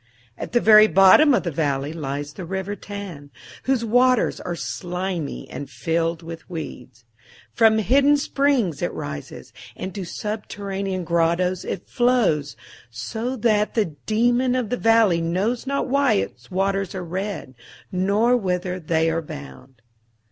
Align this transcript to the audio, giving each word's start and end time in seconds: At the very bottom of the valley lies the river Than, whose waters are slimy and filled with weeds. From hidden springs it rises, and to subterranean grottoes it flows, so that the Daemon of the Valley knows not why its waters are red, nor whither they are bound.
At 0.35 0.53
the 0.53 0.59
very 0.59 0.87
bottom 0.87 1.31
of 1.35 1.43
the 1.43 1.51
valley 1.51 1.93
lies 1.93 2.33
the 2.33 2.43
river 2.43 2.75
Than, 2.75 3.29
whose 3.65 3.85
waters 3.85 4.41
are 4.41 4.55
slimy 4.55 5.47
and 5.47 5.69
filled 5.69 6.23
with 6.23 6.49
weeds. 6.49 7.05
From 7.53 7.77
hidden 7.77 8.17
springs 8.17 8.81
it 8.81 8.91
rises, 8.93 9.53
and 9.75 9.93
to 9.93 10.03
subterranean 10.03 11.03
grottoes 11.03 11.63
it 11.63 11.87
flows, 11.87 12.55
so 12.89 13.35
that 13.35 13.75
the 13.75 13.93
Daemon 14.09 14.55
of 14.55 14.71
the 14.71 14.77
Valley 14.77 15.21
knows 15.21 15.67
not 15.67 15.87
why 15.87 16.13
its 16.13 16.49
waters 16.49 16.95
are 16.95 17.05
red, 17.05 17.53
nor 17.91 18.35
whither 18.35 18.79
they 18.79 19.07
are 19.11 19.21
bound. 19.21 19.83